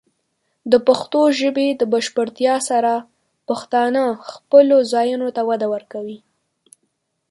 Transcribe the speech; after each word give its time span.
د 0.71 0.73
پښتو 0.87 1.21
ژبې 1.39 1.67
د 1.79 1.81
بشپړتیا 1.93 2.55
سره، 2.69 2.93
پښتانه 3.47 4.01
خپلو 4.31 4.77
ځایونو 4.93 5.27
ته 5.35 5.41
وده 5.49 5.67
ورکوي. 5.73 6.17